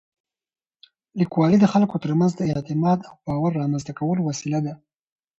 [1.19, 4.73] لیکوالی د خلکو تر منځ د اعتماد او باور رامنځته کولو وسیله ده.